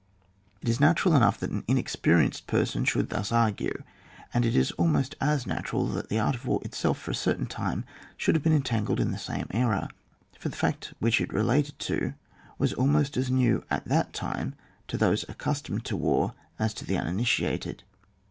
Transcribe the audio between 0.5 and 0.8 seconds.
It is